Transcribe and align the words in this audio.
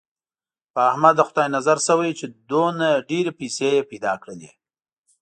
په 0.73 0.79
احمد 0.91 1.13
د 1.17 1.21
خدای 1.29 1.47
نظر 1.57 1.77
شوی، 1.87 2.11
چې 2.19 2.25
دومره 2.49 2.89
ډېرې 3.09 3.31
پیسې 3.39 3.67
یې 3.75 3.87
پیدا 3.91 4.13
کړلې. 4.21 4.51